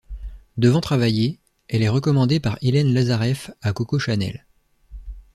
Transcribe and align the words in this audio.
Devant 0.57 0.81
travailler, 0.81 1.39
elle 1.67 1.83
est 1.83 1.87
recommandée 1.87 2.39
par 2.39 2.57
Hélène 2.63 2.91
Lazareff 2.91 3.51
à 3.61 3.71
Coco 3.71 3.99
Chanel. 3.99 4.47